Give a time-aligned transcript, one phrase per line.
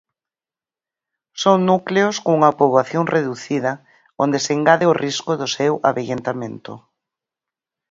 [1.41, 3.73] Son núcleos cunha poboación reducida,
[4.23, 6.73] onde se engade o risco do seu avellentamento.